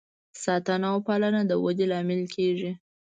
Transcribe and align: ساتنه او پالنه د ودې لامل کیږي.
ساتنه 0.43 0.87
او 0.93 0.97
پالنه 1.07 1.41
د 1.45 1.51
ودې 1.63 1.85
لامل 1.91 2.21
کیږي. 2.35 2.71